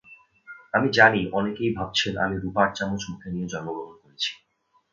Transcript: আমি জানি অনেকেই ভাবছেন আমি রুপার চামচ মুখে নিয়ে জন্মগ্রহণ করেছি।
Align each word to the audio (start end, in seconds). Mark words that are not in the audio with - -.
আমি 0.73 0.87
জানি 0.91 1.21
অনেকেই 1.31 1.71
ভাবছেন 1.77 2.13
আমি 2.23 2.35
রুপার 2.37 2.67
চামচ 2.73 3.01
মুখে 3.09 3.27
নিয়ে 3.33 3.51
জন্মগ্রহণ 3.51 3.95
করেছি। 4.01 4.31